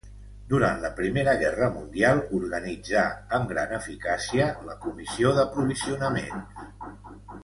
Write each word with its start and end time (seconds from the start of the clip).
Durant 0.51 0.79
la 0.83 0.89
primera 0.99 1.33
guerra 1.41 1.67
mundial 1.75 2.21
organitzà, 2.37 3.03
amb 3.39 3.51
gran 3.53 3.75
eficàcia, 3.77 4.47
la 4.71 4.79
Comissió 4.87 5.35
d'Aprovisionaments. 5.41 6.65